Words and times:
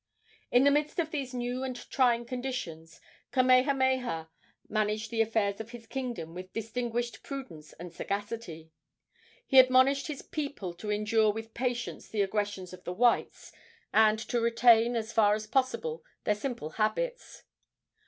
In 0.49 0.63
the 0.63 0.71
midst 0.71 0.97
of 0.97 1.11
these 1.11 1.31
new 1.31 1.61
and 1.63 1.75
trying 1.91 2.25
conditions 2.25 2.99
Kamehameha 3.31 4.31
managed 4.67 5.11
the 5.11 5.21
affairs 5.21 5.59
of 5.61 5.69
his 5.69 5.85
kingdom 5.85 6.33
with 6.33 6.51
distinguished 6.53 7.21
prudence 7.21 7.73
and 7.73 7.93
sagacity. 7.93 8.71
He 9.45 9.59
admonished 9.59 10.07
his 10.07 10.23
people 10.23 10.73
to 10.73 10.89
endure 10.91 11.31
with 11.31 11.53
patience 11.53 12.07
the 12.07 12.23
aggressions 12.23 12.73
of 12.73 12.83
the 12.83 12.93
whites, 12.93 13.51
and 13.93 14.17
to 14.17 14.41
retain, 14.41 14.95
as 14.95 15.13
far 15.13 15.35
as 15.35 15.45
possible, 15.45 16.03
their 16.23 16.33
simple 16.33 16.71
habits. 16.71 17.43